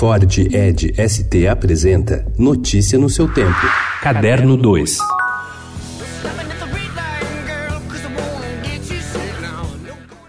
[0.00, 3.60] Ford Ed ST apresenta Notícia no seu tempo.
[4.00, 4.96] Caderno 2.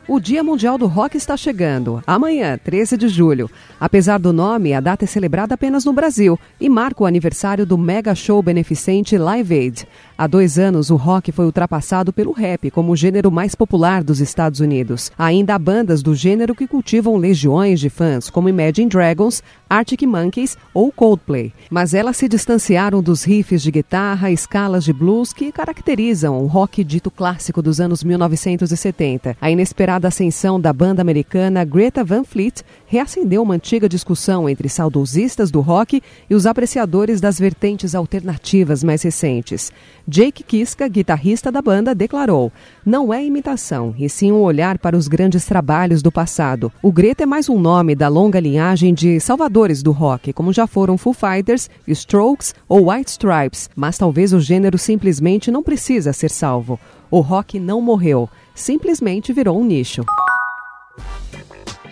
[0.09, 3.49] O Dia Mundial do Rock está chegando, amanhã, 13 de julho.
[3.79, 7.77] Apesar do nome, a data é celebrada apenas no Brasil e marca o aniversário do
[7.77, 9.87] mega show beneficente Live Aid.
[10.21, 14.21] Há dois anos, o rock foi ultrapassado pelo rap como o gênero mais popular dos
[14.21, 15.11] Estados Unidos.
[15.17, 20.55] Ainda há bandas do gênero que cultivam legiões de fãs, como Imagine Dragons, Arctic Monkeys
[20.75, 21.51] ou Coldplay.
[21.71, 26.83] Mas elas se distanciaram dos riffs de guitarra, escalas de blues que caracterizam o rock
[26.83, 29.35] dito clássico dos anos 1970.
[29.41, 35.49] A inesperada ascensão da banda americana Greta Van Fleet reacendeu uma antiga discussão entre saudosistas
[35.49, 39.71] do rock e os apreciadores das vertentes alternativas mais recentes.
[40.13, 42.51] Jake Kiska, guitarrista da banda, declarou:
[42.85, 46.69] Não é imitação, e sim um olhar para os grandes trabalhos do passado.
[46.83, 50.67] O Greta é mais um nome da longa linhagem de salvadores do rock, como já
[50.67, 56.29] foram Foo Fighters, Strokes ou White Stripes, mas talvez o gênero simplesmente não precisa ser
[56.29, 56.77] salvo.
[57.09, 60.03] O rock não morreu, simplesmente virou um nicho.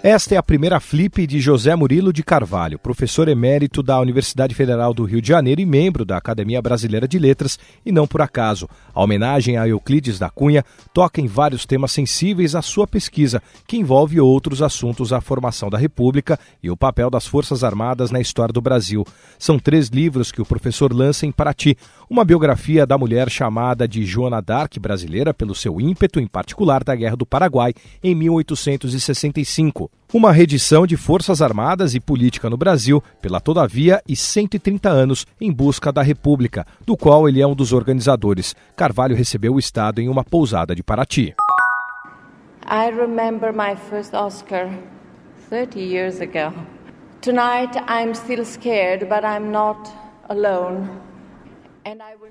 [0.02, 4.94] Esta é a primeira flip de José Murilo de Carvalho, professor emérito da Universidade Federal
[4.94, 8.70] do Rio de Janeiro e membro da Academia Brasileira de Letras, e não por acaso.
[8.94, 13.75] A homenagem a Euclides da Cunha toca em vários temas sensíveis à sua pesquisa, que
[13.75, 18.53] envolve outros assuntos a formação da República e o papel das Forças Armadas na história
[18.53, 19.05] do Brasil.
[19.38, 21.77] São três livros que o professor lança em Paraty,
[22.09, 26.95] uma biografia da mulher chamada de Joana d'Arc brasileira pelo seu ímpeto em particular da
[26.95, 33.40] Guerra do Paraguai em 1865 uma reedição de Forças Armadas e Política no Brasil pela
[33.40, 38.56] Todavia e 130 anos em busca da República, do qual ele é um dos organizadores.
[38.76, 41.36] Carvalho recebeu o Estado em uma pousada de Paraty.
[42.66, 44.70] I remember my first Oscar
[45.50, 46.54] 30 years ago.
[47.22, 49.90] Tonight I'm still scared, but I'm not
[50.28, 51.08] alone.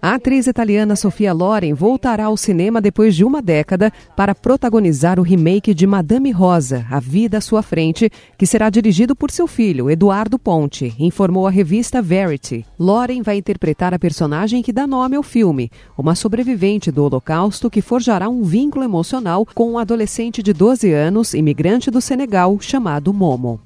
[0.01, 5.23] A atriz italiana Sofia Loren voltará ao cinema depois de uma década para protagonizar o
[5.23, 9.91] remake de Madame Rosa, A Vida à Sua Frente, que será dirigido por seu filho,
[9.91, 12.64] Eduardo Ponte, informou a revista Verity.
[12.79, 17.83] Loren vai interpretar a personagem que dá nome ao filme, uma sobrevivente do Holocausto que
[17.83, 23.61] forjará um vínculo emocional com um adolescente de 12 anos, imigrante do Senegal, chamado Momo.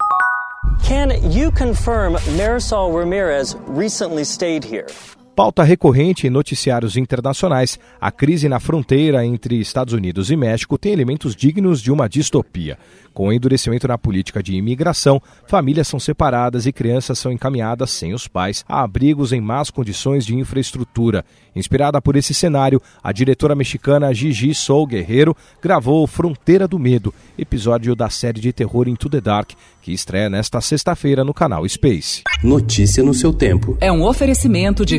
[0.89, 4.87] Can you confirm Marisol Ramirez recently stayed here?
[5.35, 10.93] Pauta recorrente em noticiários internacionais, a crise na fronteira entre Estados Unidos e México tem
[10.93, 12.77] elementos dignos de uma distopia.
[13.15, 18.15] Com o endurecimento na política de imigração, famílias são separadas e crianças são encaminhadas sem
[18.15, 21.25] os pais a abrigos em más condições de infraestrutura.
[21.55, 27.95] Inspirada por esse cenário, a diretora mexicana Gigi Sol Guerreiro gravou Fronteira do Medo, episódio
[27.95, 29.51] da série de terror Into the Dark,
[29.83, 32.23] que estreia nesta sexta-feira no canal Space.
[32.43, 33.77] Notícia no seu tempo.
[33.81, 34.99] É um oferecimento de